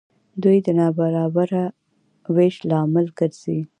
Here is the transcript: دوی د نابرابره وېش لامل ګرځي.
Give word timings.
دوی 0.43 0.57
د 0.65 0.67
نابرابره 0.79 1.63
وېش 2.35 2.55
لامل 2.69 3.07
ګرځي. 3.19 3.59